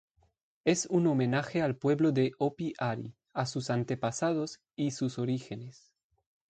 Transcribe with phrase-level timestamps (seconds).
[0.65, 5.93] Es un homenaje al pueblo de "Hopi Hari", a sus antepasados, y sus orígenes.